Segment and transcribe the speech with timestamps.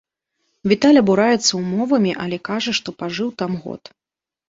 [0.71, 3.83] Віталь абураецца ўмовамі, але кажа, што пажыў там год!